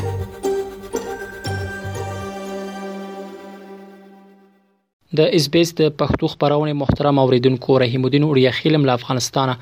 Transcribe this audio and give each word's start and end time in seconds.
د 5.19 5.21
اس 5.39 5.45
بي 5.53 5.61
اس 5.67 5.71
د 5.79 5.81
پښتو 6.01 6.25
خبرونه 6.33 6.73
محترم 6.81 7.17
اوریدونکو 7.23 7.73
رحیم 7.85 8.03
الدین 8.09 8.25
اوریا 8.27 8.51
خیلم 8.59 8.83
له 8.89 8.93
افغانستانه 9.01 9.55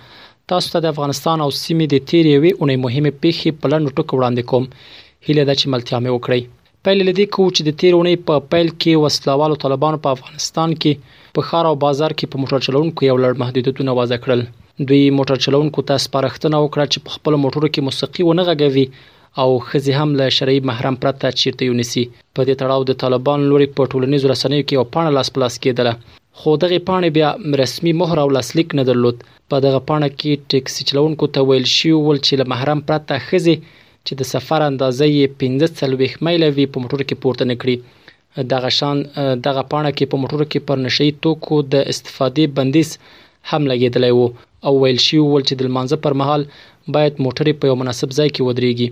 تاسو 0.53 0.67
ته 0.75 0.79
د 0.87 0.89
افغانستان 0.95 1.39
او 1.47 1.51
سیمې 1.61 1.87
د 1.95 1.97
تیریوي 2.13 2.51
اونې 2.55 2.77
مهمه 2.87 3.11
پیښې 3.23 3.63
په 3.63 3.73
لنډو 3.73 3.97
ټکو 4.01 4.13
وړاندې 4.19 4.43
کوم 4.51 4.65
هیله 5.29 5.45
ده 5.47 5.55
چې 5.61 5.75
ملتیا 5.75 5.99
مې 6.05 6.11
وکړئ 6.19 6.43
پیل 6.87 7.01
لدې 7.07 7.25
کوو 7.35 7.53
چې 7.57 7.63
د 7.69 7.79
تیر 7.83 7.95
اونۍ 7.97 8.17
په 8.29 8.43
پیل 8.55 8.69
کې 8.83 9.01
وسلوالو 9.05 9.57
طالبانو 9.63 9.99
په 10.03 10.13
افغانستان 10.17 10.75
کې 10.83 11.33
په 11.39 11.45
خار 11.49 11.69
او 11.71 11.77
بازار 11.85 12.13
کې 12.19 12.33
په 12.35 12.43
موټر 12.43 12.65
چلونکو 12.67 13.07
یو 13.09 13.17
لړ 13.23 13.41
محدودیتونه 13.43 13.95
وضع 14.01 14.19
کړل 14.27 14.45
دوی 14.91 15.01
موټر 15.21 15.43
چلونکو 15.47 15.85
ته 15.89 16.03
سپارښتنه 16.05 16.61
وکړه 16.65 16.93
چې 16.93 16.99
په 17.07 17.17
خپل 17.17 17.39
موټر 17.45 17.65
کې 17.73 17.87
موسیقي 17.89 18.27
ونه 18.29 18.45
غږوي 18.51 18.87
او 19.45 19.49
خزي 19.71 19.97
هم 20.01 20.15
له 20.21 20.29
شرعي 20.37 20.61
محرم 20.71 21.01
پرته 21.07 21.35
چیرته 21.41 21.69
یونسي 21.71 22.05
په 22.13 22.47
دې 22.49 22.55
تړاو 22.63 22.87
د 22.91 22.99
طالبان 23.03 23.49
لوري 23.51 23.69
په 23.81 23.91
ټولنیزو 23.95 24.33
رسنیو 24.35 24.67
کې 24.67 24.79
یو 24.81 24.87
پاڼه 24.97 25.15
لاس 25.19 25.33
پلاس 25.39 25.59
کېدله 25.67 26.17
خو 26.43 26.57
دغه 26.67 26.81
پاڼه 26.89 27.15
بیا 27.19 27.35
رسمي 27.63 27.93
مهر 28.03 28.25
او 28.25 28.31
لاسلیک 28.39 28.79
نه 28.81 28.87
درلود 28.93 29.27
په 29.27 29.63
دغه 29.67 29.83
پاڼه 29.91 30.09
کې 30.15 30.49
ټیکسي 30.55 30.89
چلونکو 30.93 31.31
ته 31.37 31.47
ویل 31.51 31.69
شو 31.75 31.95
ول 32.07 32.25
چې 32.25 32.43
له 32.43 32.51
محرم 32.55 32.87
پرته 32.93 33.21
خزي 33.29 33.57
چې 34.07 34.13
د 34.21 34.23
سفر 34.33 34.61
اندازې 34.71 35.07
یې 35.19 35.27
15 35.43 36.27
میله 36.27 36.49
وي 36.57 36.67
په 36.75 36.79
موټر 36.83 37.01
کې 37.09 37.21
پورته 37.23 37.45
نکړي 37.53 37.77
دغه 38.53 38.71
شان 38.79 38.97
دغه 39.47 39.63
پاڼه 39.73 39.91
کې 39.97 40.11
په 40.13 40.17
موټر 40.23 40.41
کې 40.53 40.61
پر 40.69 40.77
نشي 40.87 41.09
توکو 41.27 41.57
د 41.73 41.77
استفادې 41.93 42.45
بندیز 42.57 42.89
هم 43.51 43.63
لګیدلی 43.73 44.13
وو 44.15 44.27
او 44.67 44.73
ویل 44.83 45.01
شي 45.07 45.19
ول 45.23 45.43
چې 45.49 45.55
د 45.59 45.63
مانزه 45.77 45.97
پر 46.07 46.13
مهال 46.21 46.43
باید 46.97 47.15
موټر 47.27 47.47
په 47.61 47.65
یو 47.71 47.77
مناسب 47.83 48.09
ځای 48.19 48.29
کې 48.35 48.43
ودرېږي 48.47 48.89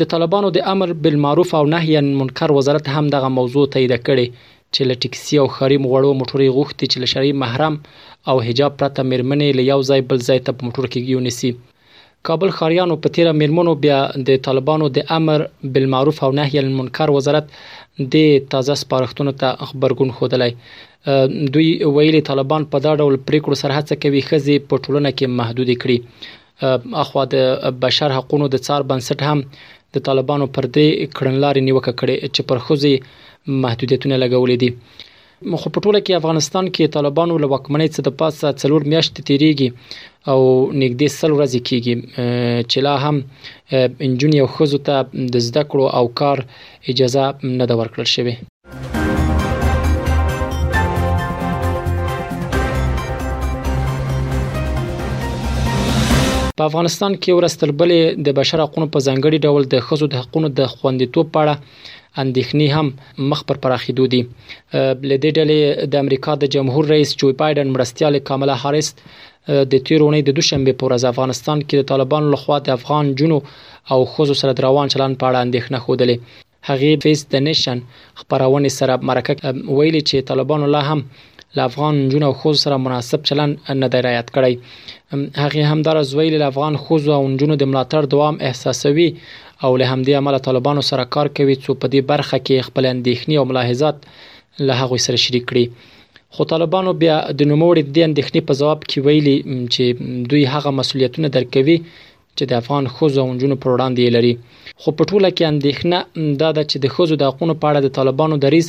د 0.00 0.08
طالبانو 0.12 0.48
د 0.56 0.64
امر 0.72 0.88
بالمعروف 1.02 1.50
او 1.58 1.64
نهی 1.74 1.92
عن 2.00 2.08
منکر 2.20 2.48
وزارت 2.58 2.86
هم 2.96 3.04
دغه 3.16 3.28
موضوع 3.38 3.64
تایید 3.74 3.92
کړي 4.08 4.26
چې 4.74 4.82
له 4.90 4.94
ټیکسي 5.02 5.36
او 5.42 5.46
خریم 5.56 5.82
غوړو 5.90 6.10
موټرې 6.20 6.48
غوښتي 6.56 6.86
چې 6.92 6.96
له 7.02 7.06
شرعي 7.12 7.32
محرم 7.42 7.74
او 8.30 8.36
حجاب 8.46 8.72
پرته 8.80 9.00
مرمنې 9.10 9.48
له 9.58 9.62
یو 9.72 9.80
ځای 9.88 10.00
بل 10.12 10.18
ځای 10.28 10.38
ته 10.46 10.50
په 10.56 10.62
موټر 10.66 10.84
کې 10.92 11.00
یونیسي 11.14 11.50
کابل 12.28 12.50
خاریانو 12.58 12.96
په 13.04 13.08
تیره 13.16 13.32
میرمنو 13.40 13.72
بیا 13.84 13.98
د 14.30 14.42
طالبانو 14.46 14.86
د 14.98 15.08
امر 15.16 15.40
بالمعروف 15.76 16.16
او 16.26 16.30
نهي 16.38 16.54
عن 16.62 16.66
المنکر 16.72 17.08
وزارت 17.16 17.46
د 18.16 18.28
تازه 18.52 18.74
سپارښتنو 18.82 19.32
ته 19.42 19.48
خبرګون 19.70 20.10
خوده 20.16 20.48
دوی 21.56 21.68
ویلي 21.98 22.20
طالبان 22.30 22.62
په 22.74 22.86
دا 22.86 22.92
ډول 23.00 23.14
پریکړو 23.26 23.56
سره 23.62 23.72
هڅه 23.78 23.94
کوي 24.04 24.22
خزي 24.30 24.56
په 24.72 24.84
ټولنه 24.84 25.10
کې 25.18 25.26
محدود 25.40 25.70
کړي 25.82 25.98
اخوا 27.04 27.24
د 27.36 27.70
بشر 27.86 28.16
حقوقو 28.18 28.48
د 28.54 28.66
څار 28.66 28.80
بنسټ 28.92 29.18
هم 29.28 29.38
د 29.96 30.04
طالبانو 30.10 30.46
پر 30.56 30.68
دې 30.74 31.14
کړنلارې 31.16 31.66
نیوکه 31.68 31.92
کړي 32.00 32.16
چې 32.34 32.42
پر 32.48 32.62
خوځي 32.66 32.94
محدودیتونه 33.66 34.18
لګولې 34.24 34.60
دي 34.62 34.70
خو 35.60 35.66
په 35.74 35.78
ټوله 35.84 36.00
کې 36.06 36.18
افغانستان 36.20 36.64
کې 36.74 36.92
طالبانو 36.96 37.34
له 37.42 37.46
وکمنۍ 37.52 37.88
څخه 37.94 38.04
د 38.06 38.10
پاسه 38.20 38.46
څلور 38.62 38.82
میاشتې 38.92 39.20
تیریږي 39.28 39.68
او 40.32 40.40
نږدې 40.82 41.08
سل 41.18 41.30
ورځې 41.38 41.60
کیږي 41.68 41.94
چې 42.70 42.78
لا 42.86 42.94
هم 43.04 43.16
انجونی 44.06 44.38
او 44.42 44.48
خزو 44.54 44.78
ته 44.86 44.94
د 45.34 45.34
زده 45.48 45.62
کړو 45.70 45.86
او 45.98 46.04
کار 46.20 46.38
اجازه 46.90 47.22
نه 47.58 47.64
ده 47.68 47.74
ورکړل 47.80 48.08
شوې 48.14 48.34
په 56.58 56.62
افغانستان 56.70 57.12
کې 57.22 57.36
ورستل 57.38 57.70
بلې 57.80 58.00
د 58.26 58.28
بشر 58.38 58.58
حقوقو 58.64 58.88
په 58.94 58.98
ځنګړي 59.08 59.38
ډول 59.46 59.62
د 59.74 59.74
خزو 59.86 60.06
د 60.10 60.14
حقوقو 60.22 60.48
د 60.58 60.60
خوندیتوب 60.74 61.26
پاړه 61.34 61.54
اندېښنې 62.22 62.68
هم 62.76 62.86
مخ 63.30 63.40
پر 63.48 63.56
پراخېدو 63.62 64.04
دي 64.12 64.20
لدې 65.10 65.30
ډلې 65.38 65.60
د 65.92 65.94
امریکا 66.04 66.32
د 66.38 66.44
جمهور 66.54 66.84
رئیس 66.94 67.10
جو 67.20 67.28
بایدن 67.40 67.68
مرستيال 67.76 68.14
کاملا 68.30 68.54
هاریس 68.64 68.88
د 69.72 69.74
تیرونې 69.86 70.20
د 70.24 70.30
دوشنبه 70.38 70.72
پورې 70.80 71.10
افغانستان 71.12 71.58
کې 71.66 71.74
د 71.78 71.82
طالبانو 71.90 72.26
لخوا 72.34 72.56
د 72.66 72.76
افغان 72.78 73.04
جنو 73.20 73.38
او 73.92 73.98
خوځو 74.12 74.34
سره 74.42 74.52
دروان 74.58 74.86
چلن 74.94 75.12
په 75.20 75.24
اړه 75.28 75.40
اندېښنه 75.46 75.78
خوده 75.84 76.06
هغه 76.68 76.90
فیس 77.02 77.20
د 77.34 77.36
نشن 77.48 77.78
خبرونه 78.20 78.68
سره 78.78 78.94
مرکه 79.08 79.32
ویلي 79.76 80.02
چې 80.08 80.16
طالبانو 80.30 80.66
لا 80.74 80.82
هم 80.90 81.00
له 81.56 81.62
افغان 81.70 81.94
جنونو 82.10 82.26
او 82.28 82.34
خوځ 82.40 82.56
سره 82.64 82.76
مناسب 82.86 83.20
چلن 83.30 83.50
نه 83.82 83.88
دی 83.92 84.00
رعایت 84.06 84.28
کړی 84.34 84.54
هغه 85.42 85.60
همدار 85.72 85.96
زوی 86.12 86.28
له 86.42 86.46
افغان 86.52 86.74
خوځ 86.84 87.02
او 87.16 87.22
جنونو 87.40 87.56
د 87.62 87.64
ملاتړ 87.70 88.02
دوام 88.14 88.36
احساسوي 88.48 89.08
او 89.64 89.72
له 89.80 89.86
همدې 89.92 90.12
عمل 90.20 90.34
طالبانو 90.48 90.82
سره 90.90 91.04
کار 91.16 91.26
کوي 91.38 91.56
چې 91.62 91.70
په 91.82 91.86
دې 91.92 92.00
برخه 92.12 92.36
کې 92.46 92.66
خپل 92.68 92.84
اندېښنې 92.94 93.34
او 93.40 93.44
ملاحظات 93.50 93.96
له 94.68 94.72
هغه 94.80 94.96
سره 95.06 95.16
شریک 95.24 95.44
کړي 95.50 95.66
خو 96.34 96.42
طالبانو 96.52 96.90
بیا 97.02 97.16
د 97.38 97.50
نوموړي 97.52 97.82
د 97.94 98.08
اندېښنې 98.08 98.40
په 98.48 98.52
جواب 98.60 98.80
کې 98.90 98.98
ویلي 99.06 99.36
چې 99.72 99.84
دوی 100.30 100.42
هغه 100.54 100.68
مسولیتونه 100.78 101.28
درکوي 101.36 101.76
چې 102.38 102.44
د 102.50 102.52
افغان 102.62 102.84
خوځو 102.94 103.18
او 103.22 103.30
جنونو 103.40 103.60
پر 103.62 103.70
وړاندې 103.74 104.14
لري 104.16 104.32
خو 104.80 104.88
په 104.98 105.02
ټوله 105.10 105.28
کې 105.36 105.44
اندېښنه 105.52 105.98
دا 106.42 106.50
ده 106.56 106.62
چې 106.70 106.76
د 106.84 106.92
خوځو 106.94 107.14
د 107.20 107.22
حقوقو 107.30 107.60
په 107.62 107.66
اړه 107.70 107.80
د 107.82 107.88
طالبانو 107.98 108.40
دریز 108.44 108.66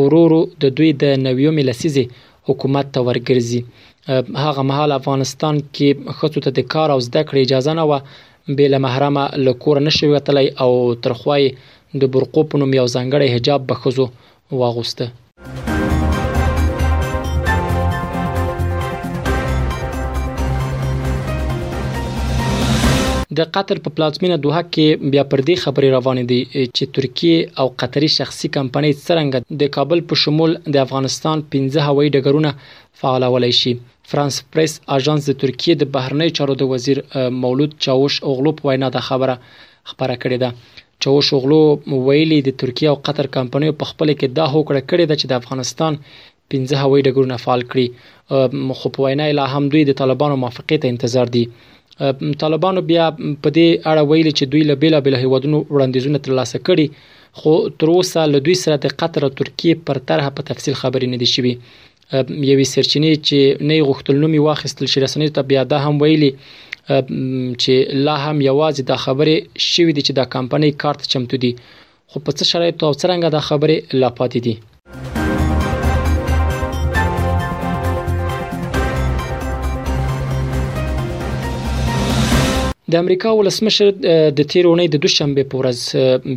اورورو 0.00 0.40
د 0.62 0.74
دوی 0.76 0.90
د 1.02 1.16
نویو 1.26 1.56
ملسیزي 1.58 2.04
حکومت 2.48 2.86
ته 2.94 3.00
ورګرځي 3.08 3.60
هغه 4.44 4.62
مهال 4.70 4.90
افغانستان 5.00 5.54
کې 5.74 5.88
خصوصا 6.18 6.50
د 6.58 6.68
کار 6.72 6.88
او 6.94 6.98
زده 7.08 7.22
کړې 7.28 7.40
اجازه 7.44 7.72
نه 7.78 7.84
و 7.90 8.56
بل 8.58 8.72
محرمه 8.84 9.22
لکور 9.46 9.76
نشوي 9.86 10.10
وتلی 10.14 10.46
او 10.64 10.70
ترخوای 11.06 11.44
د 12.00 12.14
برقو 12.16 12.40
په 12.50 12.54
نوم 12.64 12.70
یو 12.80 12.86
ځانګړی 12.96 13.32
حجاب 13.34 13.60
بخزو 13.70 14.06
واغوسته 14.60 15.06
د 23.38 23.48
قطر 23.56 23.76
په 23.84 23.90
پلازمینه 23.96 24.36
دوه 24.44 24.60
کې 24.74 25.10
بیا 25.12 25.24
پر 25.30 25.40
دې 25.48 25.56
خبرې 25.64 25.88
روانې 25.96 26.24
دي 26.30 26.40
چې 26.76 26.84
ترکیه 26.94 27.38
او 27.60 27.66
قطري 27.82 28.08
شخصي 28.18 28.46
کمپنۍ 28.56 28.92
څنګه 29.08 29.38
د 29.60 29.72
کابل 29.76 29.98
په 30.10 30.14
شمول 30.22 30.50
د 30.74 30.76
افغانستان 30.86 31.36
15 31.56 31.88
هوایي 31.88 32.10
ډګرونه 32.16 32.50
فعالولای 33.02 33.52
شي 33.60 33.72
فرانس 34.10 34.36
پریس 34.54 34.72
اژانس 34.96 35.22
د 35.30 35.38
ترکیه 35.42 35.74
د 35.82 35.92
بهرنی 35.98 36.30
چارو 36.38 36.54
د 36.60 36.70
وزیر 36.72 36.98
مولود 37.42 37.72
چاوش 37.86 38.18
اوغلو 38.30 38.50
په 38.60 38.70
وینا 38.70 38.88
د 38.96 39.06
خبره 39.10 39.34
خبره 39.90 40.14
کړې 40.22 40.38
ده 40.44 41.04
چاوش 41.04 41.26
اوغلو 41.36 41.60
ویلي 42.08 42.38
د 42.48 42.58
ترکیه 42.64 42.88
او 42.94 42.98
قطر 43.10 43.26
کمپنۍ 43.38 43.70
په 43.84 43.92
خپل 43.92 44.08
کې 44.18 44.26
دا 44.40 44.44
هوکړه 44.54 44.80
کړې 44.88 45.04
ده 45.10 45.16
چې 45.20 45.26
د 45.30 45.34
افغانستان 45.42 46.00
15 46.54 46.82
هوایي 46.84 47.02
ډګرونه 47.06 47.36
فعال 47.44 47.62
کړي 47.70 48.78
خو 48.82 48.94
په 48.96 49.04
وینا 49.08 49.28
لا 49.40 49.46
هم 49.56 49.70
دوی 49.72 49.82
د 49.88 49.96
طالبانو 50.00 50.42
موافقه 50.44 50.82
ته 50.84 50.94
انتظار 50.94 51.34
دي 51.38 51.44
طالبانو 52.42 52.80
بیا 52.90 53.04
په 53.42 53.48
دې 53.56 53.66
اړه 53.90 54.02
ویلي 54.10 54.32
چې 54.38 54.44
دوی 54.54 54.62
له 54.70 54.74
بیلا 54.82 54.98
بیل 55.06 55.14
هیوادونو 55.22 55.58
وړاندیزونه 55.74 56.18
ترلاسه 56.26 56.56
کړي 56.66 56.86
خو 57.38 57.52
تر 57.82 57.88
اوسه 57.94 58.20
له 58.32 58.38
دوی 58.48 58.56
سره 58.64 58.76
د 58.84 58.94
قطر 59.02 59.20
او 59.28 59.30
ترکیه 59.40 59.74
پر 59.88 59.96
طرحه 60.10 60.30
په 60.36 60.42
تفصیل 60.50 60.74
خبرې 60.82 61.06
نه 61.12 61.18
دي 61.22 61.28
شوي 61.34 61.54
یوې 62.50 62.66
سرچینې 62.74 63.12
چې 63.26 63.38
نه 63.70 63.76
غوښتل 63.88 64.16
نومي 64.26 64.40
واخیستل 64.48 64.86
شي 64.92 64.98
رسنۍ 65.06 65.28
ته 65.40 65.48
بیا 65.54 65.62
دا 65.72 65.78
هم 65.86 65.94
ویلي 66.04 66.30
چې 67.62 67.74
لا 68.06 68.16
هم 68.24 68.36
یوازې 68.48 68.82
د 68.90 68.92
خبرې 69.04 69.36
شوې 69.72 69.92
دي 69.96 70.02
چې 70.06 70.12
د 70.20 70.32
کمپنۍ 70.38 70.70
کارت 70.84 71.02
چمتو 71.16 71.36
دي 71.46 71.52
خو 72.10 72.16
په 72.26 72.32
څه 72.38 72.42
شرایطو 72.52 72.82
او 72.88 72.92
څرنګه 73.02 73.28
د 73.36 73.46
خبرې 73.48 73.78
لا 74.04 74.10
پاتې 74.18 74.38
دي 74.48 74.54
د 82.94 82.96
امریکا 83.02 83.30
ولسمشر 83.36 83.88
د 84.00 84.40
تیر 84.50 84.66
اونۍ 84.68 84.86
د 84.90 84.98
دوشنبه 85.04 85.44
په 85.52 85.56
ورځ 85.60 85.78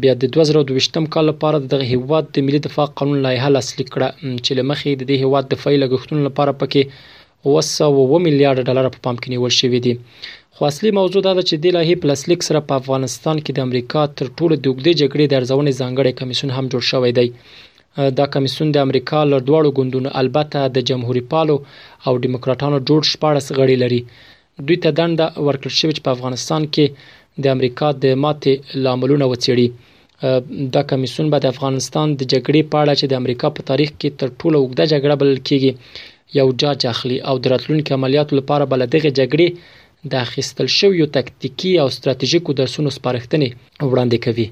بیا 0.05 0.13
د 0.21 0.29
2022م 0.37 1.05
کال 1.15 1.25
لپاره 1.31 1.57
دغه 1.73 1.89
هیواد 1.91 2.31
د 2.37 2.47
ملي 2.47 2.61
دفاع 2.67 2.85
قانون 3.01 3.19
لایحه 3.25 3.49
لاسلیک 3.55 3.87
کړه 3.95 4.09
چې 4.45 4.51
لمخې 4.59 4.91
د 5.01 5.09
دې 5.09 5.17
هیواد 5.27 5.45
د 5.51 5.59
فایل 5.63 5.83
غښتون 5.91 6.19
لپاره 6.27 6.55
پکې 6.63 7.51
وسه 7.57 7.89
و 8.13 8.21
میلیارډ 8.25 8.65
ډالر 8.69 8.87
په 8.95 9.01
پام 9.05 9.15
کې 9.21 9.33
نیول 9.35 9.53
شوې 9.59 9.81
دي 9.87 9.93
خو 10.55 10.67
اصلي 10.71 10.93
موضوع 10.99 11.21
دا 11.27 11.33
ده 11.37 11.45
چې 11.49 11.61
د 11.65 11.75
لایحه 11.77 12.01
پلاسلیک 12.07 12.47
سره 12.49 12.63
په 12.71 12.81
افغانستان 12.81 13.35
کې 13.43 13.59
د 13.59 13.67
امریکا 13.71 14.07
تر 14.17 14.27
ټولو 14.39 14.55
دوګدې 14.65 14.93
جګړې 15.01 15.25
د 15.27 15.39
ارزونې 15.41 15.79
ځانګړي 15.81 16.19
کمیسون 16.23 16.55
هم 16.57 16.65
جوړ 16.71 16.87
شوی 16.89 17.13
دی 17.19 17.27
دا 18.23 18.29
کمیسون 18.37 18.73
د 18.73 18.85
امریکا 18.87 19.21
لړ 19.31 19.45
دواړو 19.49 19.75
ګوندونو 19.77 20.17
البته 20.25 20.65
د 20.79 20.87
جمهوریت 20.93 21.29
پالو 21.37 21.61
او 22.07 22.17
دیموکراتانو 22.27 22.83
جوړ 22.89 23.13
شپاره 23.13 23.47
غړي 23.61 23.75
لري 23.85 24.03
دوی 24.67 24.77
ته 24.83 24.89
دنده 24.99 25.25
ورکړل 25.47 25.75
شوې 25.79 25.93
چې 25.97 26.01
په 26.07 26.11
افغانستان 26.17 26.61
کې 26.73 26.85
د 27.45 27.55
امریکا 27.55 27.87
د 28.05 28.19
ماتې 28.23 28.53
لاملونه 28.85 29.25
وڅېړي 29.31 29.67
دا 30.77 30.81
کمیسون 30.91 31.25
به 31.33 31.37
د 31.43 31.53
افغانستان 31.53 32.07
د 32.15 32.21
جګړې 32.33 32.61
په 32.71 32.77
اړه 32.83 32.93
چې 32.99 33.05
د 33.11 33.21
امریکا 33.21 33.47
په 33.59 33.69
تاریخ 33.69 33.89
کې 33.99 34.09
تر 34.23 34.27
ټولو 34.39 34.57
اوږده 34.59 34.85
جګړه 34.93 35.13
بلل 35.21 35.39
کیږي 35.47 35.71
یو 36.39 36.47
جاج 36.63 36.79
اخلي 36.93 37.17
او 37.29 37.35
د 37.45 37.53
راتلونکو 37.53 37.91
عملیاتو 37.99 38.33
لپاره 38.39 38.69
بل 38.73 38.81
دغه 38.97 39.09
جګړې 39.19 39.47
د 40.11 40.19
اخیستل 40.25 40.67
شویو 40.79 41.05
تکتیکی 41.19 41.71
او 41.85 41.87
ستراتیژیکو 41.99 42.51
درسونو 42.61 42.89
سپارښتنې 42.97 43.49
وړاندې 43.89 44.17
کوي 44.25 44.47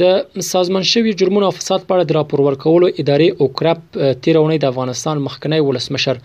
د 0.00 0.42
سازمان 0.52 0.84
شوی 0.92 1.10
جرمونو 1.22 1.46
او 1.48 1.54
فساد 1.58 1.80
په 1.88 1.92
اړه 1.94 2.04
د 2.06 2.10
راپور 2.18 2.40
ورکولو 2.46 2.86
ادارې 3.00 3.28
او 3.40 3.46
کرپ 3.58 3.80
تیرونې 4.24 4.58
د 4.60 4.64
افغانستان 4.72 5.16
مخکنی 5.26 5.58
ولسمشر 5.68 6.16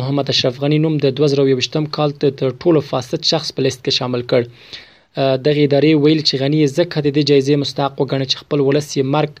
محمد 0.00 0.26
اشرف 0.34 0.54
غنی 0.62 0.78
نوم 0.86 0.94
د 1.04 1.14
2021م 1.20 1.86
کال 1.96 2.10
ته 2.24 2.32
تر 2.40 2.50
ټولو 2.62 2.80
فاسد 2.90 3.28
شخص 3.32 3.52
په 3.56 3.64
لیست 3.66 3.84
کې 3.84 3.96
شامل 3.98 4.22
کړ 4.32 5.40
دغه 5.46 5.66
ادارې 5.68 6.02
ویل 6.04 6.22
چې 6.28 6.42
غنی 6.42 6.66
زکه 6.78 7.04
د 7.08 7.28
جایزې 7.30 7.60
مستحق 7.64 7.94
وګڼي 8.00 8.26
چې 8.30 8.42
خپل 8.42 8.64
ولسی 8.68 9.06
مرګ 9.14 9.32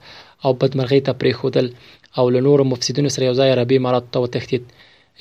او 0.46 0.54
بدمرغي 0.62 1.00
ته 1.08 1.18
پریښودل 1.22 1.72
او 2.20 2.28
له 2.34 2.44
نورو 2.48 2.70
مفسدینو 2.74 3.14
سره 3.16 3.28
یو 3.30 3.38
ځای 3.40 3.54
عربي 3.56 3.82
امارات 3.82 4.10
ته 4.16 4.24
وتښتید 4.26 4.72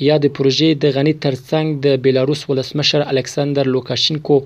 یا 0.07 0.16
د 0.24 0.25
پروژې 0.38 0.69
د 0.84 0.86
غنی 0.95 1.13
ترڅنګ 1.25 1.66
د 1.86 2.01
بیلاروس 2.06 2.42
ولسمشر 2.50 3.01
الکسندر 3.13 3.66
لوکاشینکو 3.75 4.38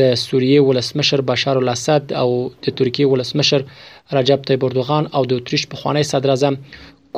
د 0.00 0.14
سوریې 0.24 0.60
ولسمشر 0.68 1.20
بشار 1.30 1.56
الاسد 1.60 2.12
او 2.22 2.28
د 2.64 2.66
ترکیې 2.78 3.06
ولسمشر 3.12 3.64
رجب 4.16 4.44
طیب 4.50 4.64
اردوغان 4.64 5.04
او 5.16 5.22
د 5.30 5.40
اتریش 5.40 5.66
پخوانی 5.74 6.02
صدر 6.12 6.30
اعظم 6.34 6.54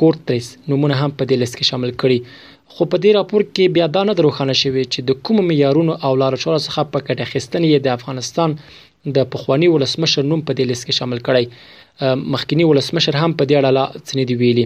کورتریس 0.01 0.47
نمونه 0.69 0.95
هم 1.01 1.11
په 1.19 1.23
دې 1.29 1.35
لیست 1.41 1.55
کې 1.57 1.71
شامل 1.71 1.91
کړي 2.03 2.55
خو 2.77 2.87
په 2.93 2.97
دې 3.03 3.11
راپور 3.19 3.41
کې 3.51 3.73
بیا 3.77 3.87
دا 3.97 4.03
نه 4.09 4.13
روښانه 4.27 4.53
شوی 4.61 4.83
چې 4.93 4.99
د 5.09 5.21
کوم 5.27 5.37
معیارونو 5.49 5.93
او 6.05 6.11
لارښوونو 6.21 6.59
څخه 6.67 6.81
په 6.93 6.99
ګټه 7.07 7.25
خستنې 7.31 7.83
د 7.87 7.95
افغانستان 7.97 8.55
د 9.15 9.25
پخوانی 9.35 9.67
ولسمشر 9.75 10.23
نوم 10.31 10.41
په 10.49 10.57
دې 10.57 10.63
لیست 10.71 10.83
کې 10.87 10.93
شامل 10.99 11.19
کړی 11.27 11.45
مخکینی 12.35 12.65
ولسمشر 12.69 13.15
هم 13.21 13.31
په 13.41 13.47
دې 13.49 13.55
اړه 13.59 13.71
لا 13.77 13.85
څه 14.07 14.27
دی 14.31 14.35
ویلي 14.41 14.65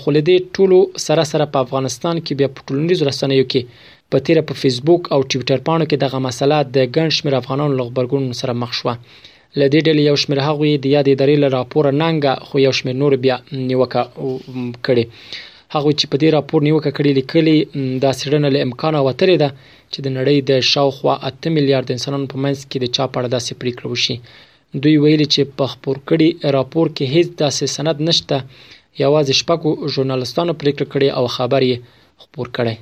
خو 0.00 0.08
له 0.16 0.20
دې 0.28 0.36
ټولو 0.58 0.78
سره 1.06 1.22
سره 1.32 1.44
په 1.56 1.66
افغانستان 1.66 2.16
کې 2.24 2.32
بیا 2.40 2.48
په 2.58 2.68
ټولنیزو 2.68 3.08
رسنیو 3.10 3.44
کې 3.52 3.62
په 4.14 4.24
تیره 4.28 4.42
په 4.48 4.54
فیسبوک 4.62 5.02
او 5.14 5.20
ټوئیټر 5.30 5.58
پاڼو 5.68 5.84
کې 5.90 5.98
دغه 6.06 6.18
مسله 6.28 6.58
د 6.76 6.78
ګڼ 6.96 7.16
شمېر 7.18 7.38
افغانانو 7.40 7.78
لغبرګون 7.80 8.24
سره 8.40 8.58
مخ 8.64 8.72
شوه 8.80 8.94
لدې 9.60 9.80
ډلې 9.86 10.02
یو 10.10 10.16
شمېر 10.24 10.40
هغوی 10.48 10.72
د 10.76 10.86
یادې 10.94 11.14
درې 11.20 11.34
له 11.42 11.48
راپور 11.58 11.90
ننګه 12.02 12.32
خو 12.48 12.66
یو 12.66 12.72
شمېر 12.80 12.98
نور 13.02 13.16
بیا 13.24 13.36
نیوکه 13.52 14.80
کړي 14.86 15.52
هغه 15.74 15.90
چې 16.00 16.04
په 16.10 16.16
دې 16.22 16.28
راپور 16.36 16.60
نیوکه 16.66 16.90
کړې 16.98 17.10
لیکلي 17.20 17.58
دا 18.04 18.10
سړنه 18.20 18.48
له 18.54 18.58
امکان 18.66 18.94
وترې 19.06 19.36
ده 19.42 19.48
چې 19.92 19.98
د 20.04 20.06
نړۍ 20.18 20.38
د 20.50 20.52
شاوخوا 20.72 21.14
8 21.28 21.54
میلیارډ 21.56 21.86
انسانانو 21.92 22.30
په 22.32 22.36
منځ 22.44 22.58
کې 22.70 22.78
د 22.80 22.86
چا 22.96 23.04
په 23.12 23.16
اړه 23.20 23.28
داسې 23.36 23.52
پریکړه 23.60 23.86
وشي 23.90 24.16
دوی 24.82 24.96
ویلي 25.02 25.26
چې 25.34 25.42
په 25.58 25.64
خپور 25.72 25.96
کړي 26.08 26.28
راپور 26.56 26.86
کې 26.96 27.04
هیڅ 27.14 27.28
داسې 27.42 27.64
سند 27.76 27.98
نشته 28.08 28.36
یوازې 29.04 29.34
شپږ 29.40 29.60
ژورنالستانو 29.92 30.58
پریکړه 30.62 30.86
کړې 30.92 31.08
او 31.18 31.24
خبرې 31.36 31.72
خپور 32.22 32.46
کړي 32.58 32.74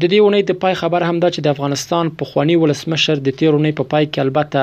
د 0.00 0.02
دې 0.12 0.18
ونې 0.24 0.40
د 0.48 0.52
پای 0.62 0.74
خبر 0.80 1.00
هم 1.08 1.16
دا 1.24 1.28
چې 1.34 1.40
د 1.42 1.48
افغانستان 1.54 2.04
په 2.20 2.24
خوانی 2.30 2.54
ولسمشر 2.62 3.16
د 3.24 3.28
تیرونی 3.40 3.72
په 3.80 3.84
پا 3.86 3.90
پای 3.92 4.04
کې 4.12 4.20
البته 4.26 4.60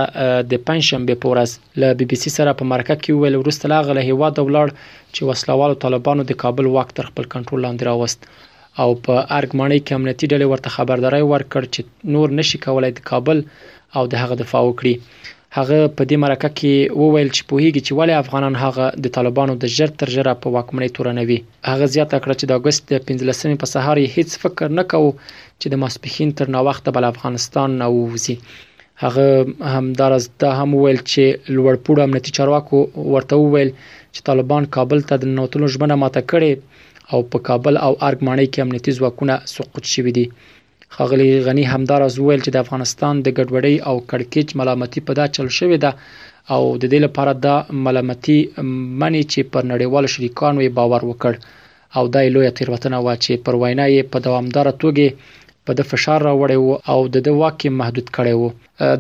د 0.52 0.62
پنځشنبه 0.70 1.16
په 1.26 1.28
ورځ 1.34 1.50
له 1.82 1.90
بي 2.00 2.06
بي 2.14 2.18
سي 2.24 2.32
سره 2.38 2.52
په 2.62 2.68
مرکه 2.72 2.96
کې 3.04 3.22
ویل 3.22 3.36
ورسته 3.40 3.72
لاغله 3.74 4.02
هوا 4.10 4.30
د 4.38 4.48
ولړ 4.48 4.68
چې 5.14 5.22
وسلوالو 5.30 5.80
طالبانو 5.84 6.24
د 6.32 6.40
کابل 6.46 6.66
واک 6.78 6.90
تر 7.02 7.06
خپل 7.12 7.26
کنټرول 7.34 7.62
لاندې 7.66 7.84
راوست 7.90 8.22
او 8.82 8.90
په 9.06 9.16
ارګمنۍ 9.38 9.80
کې 9.86 9.94
امنیتي 10.00 10.26
ډلې 10.32 10.48
ورته 10.52 10.76
خبرداري 10.78 11.22
ورکړ 11.34 11.62
چې 11.74 12.14
نور 12.18 12.36
نشي 12.40 12.64
کولای 12.66 12.92
د 12.98 13.06
کابل 13.12 13.46
او 13.98 14.04
د 14.12 14.24
هغه 14.24 14.36
دفاع 14.44 14.62
وکړي 14.70 14.94
هغه 15.58 15.78
په 15.98 16.04
دې 16.10 16.18
مرکه 16.24 16.50
کې 16.60 16.74
وویل 17.02 17.30
چې 17.36 17.42
پوهیږي 17.50 17.82
چې 17.86 17.92
ولې 18.00 18.16
افغانان 18.24 18.56
هغه 18.66 18.86
د 19.04 19.08
طالبانو 19.18 19.54
د 19.64 19.66
ژر 19.76 19.90
تر 20.00 20.08
ژره 20.16 20.34
په 20.42 20.48
واکمنۍ 20.56 20.90
تورنوي 20.98 21.40
هغه 21.72 21.86
زیاته 21.96 22.18
کړه 22.24 22.34
چې 22.40 22.46
د 22.48 22.52
اگست 22.60 22.84
15 23.12 23.62
په 23.64 23.68
سهار 23.74 23.96
یې 24.04 24.14
هیڅ 24.16 24.30
فکر 24.44 24.68
نه 24.80 24.84
کوو 24.92 25.10
چې 25.60 25.66
د 25.70 25.76
ماسپخین 25.84 26.30
تر 26.38 26.48
نو 26.54 26.60
وخت 26.70 26.86
بل 26.96 27.04
افغانستان 27.14 27.70
نه 27.82 27.88
ووزي 27.96 28.36
هغه 29.04 29.26
همدارز 29.76 30.24
دا 30.42 30.50
هم 30.60 30.70
ویل 30.82 31.00
چې 31.12 31.24
لوړپوړ 31.56 31.98
امنیتي 32.06 32.32
چارواکو 32.38 32.80
ورته 33.14 33.36
ویل 33.54 33.72
چې 34.14 34.20
طالبان 34.30 34.64
کابل 34.76 35.00
ته 35.10 35.16
د 35.22 35.26
نوتلو 35.38 35.68
ژمنه 35.74 35.96
ماته 36.04 36.22
کړې 36.32 37.12
او 37.14 37.20
په 37.32 37.38
کابل 37.50 37.74
او 37.86 37.92
ارګ 38.08 38.20
مانۍ 38.28 38.48
کې 38.52 38.60
امنیتي 38.66 38.92
ځواکونه 39.00 39.34
سقوط 39.56 39.84
شوي 39.94 40.12
دي 40.18 40.26
خغلی 40.98 41.30
غنی 41.48 41.64
همدارز 41.74 42.16
ویل 42.24 42.40
چې 42.44 42.52
د 42.54 42.58
افغانستان 42.66 43.14
د 43.26 43.32
ګډوډۍ 43.38 43.76
او 43.90 43.96
کڑکېچ 44.10 44.48
ملامتي 44.60 45.00
په 45.08 45.12
دا 45.20 45.26
چل 45.36 45.48
شوې 45.60 45.78
ده 45.84 45.92
او 46.56 46.62
د 46.82 46.84
دې 46.92 47.00
لپاره 47.06 47.32
د 47.46 47.48
ملامتي 47.86 48.40
منی 49.02 49.22
چې 49.32 49.42
پر 49.54 49.64
نړیوال 49.72 50.06
شریکانو 50.16 50.62
باور 50.80 51.02
وکړ 51.12 51.34
او 52.02 52.04
دای 52.18 52.28
لوی 52.34 52.50
تیروتنه 52.60 53.00
وا 53.06 53.16
چې 53.24 53.34
پر 53.48 53.54
وینای 53.64 54.04
په 54.16 54.26
دوامدار 54.28 54.68
توګه 54.84 55.08
په 55.70 55.76
د 55.80 55.88
فشار 55.92 56.20
راوړی 56.28 56.58
او 56.96 57.00
د 57.16 57.24
د 57.28 57.40
واکې 57.42 57.68
محدود 57.80 58.08
کړی 58.16 58.34
وو 58.42 58.50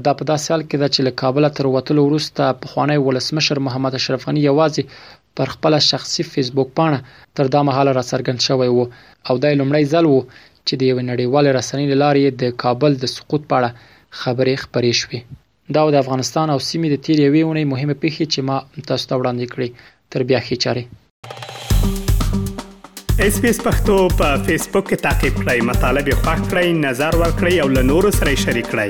دا 0.06 0.12
په 0.22 0.28
داسې 0.31 0.48
حال 0.54 0.62
کې 0.69 0.78
دا 0.84 0.88
چې 0.94 1.00
له 1.07 1.12
کابل 1.24 1.44
تر 1.60 1.66
وټلو 1.75 2.01
وروسته 2.07 2.44
په 2.63 2.68
خوانی 2.72 2.95
ولسمشر 3.07 3.62
محمد 3.68 4.00
اشرف 4.00 4.25
غنی 4.31 4.42
یوازې 4.48 5.22
پر 5.40 5.48
خپل 5.54 5.74
شخصي 5.92 6.24
فیسبوک 6.31 6.69
پاڼه 6.81 7.00
تر 7.40 7.54
دا 7.57 7.62
مهاله 7.69 7.95
را 8.00 8.04
څرګند 8.10 8.48
شوی 8.48 8.69
وو 8.78 8.86
او 9.30 9.34
دا 9.45 9.51
لومړی 9.62 9.94
ځل 9.94 10.06
وو 10.13 10.22
چې 10.68 10.74
د 10.80 10.81
یوې 10.92 11.04
نړیوالې 11.12 11.51
رسنۍ 11.60 11.86
له 11.94 11.98
لارې 12.04 12.21
د 12.42 12.44
کابل 12.63 12.92
د 13.04 13.12
سقوط 13.15 13.42
په 13.50 13.54
اړه 13.60 13.69
خبرې 14.21 14.56
خپرې 14.63 14.94
شوې 15.01 15.19
دا 15.75 15.81
د 15.95 15.98
افغانستان 16.04 16.48
او 16.54 16.60
سیمې 16.69 16.89
د 16.92 16.95
تیر 17.06 17.19
یوې 17.27 17.42
اونۍ 17.48 17.65
مهمه 17.74 17.95
پیښې 18.04 18.25
چې 18.33 18.39
ما 18.48 18.57
تاسو 18.89 19.06
ته 19.10 19.15
وړاندې 19.19 19.45
کړې 19.54 19.69
تر 20.12 20.21
بیا 20.30 20.39
خې 20.45 20.56
چاره 20.63 20.83
اس 23.25 23.36
پی 23.42 23.50
اس 23.54 23.60
پختو 23.68 23.95
په 24.21 24.30
فیسبوک 24.45 24.86
کې 24.89 24.98
تا 25.06 25.12
کې 25.19 25.30
پلی 25.44 25.60
مطلب 25.69 26.04
یو 26.12 26.18
فاک 26.25 26.39
کړئ 26.50 26.68
نظر 26.88 27.13
ور 27.21 27.31
کړی 27.39 27.56
او 27.63 27.68
له 27.75 27.81
نورو 27.92 28.09
سره 28.19 28.39
شریک 28.45 28.68
کړئ 28.74 28.89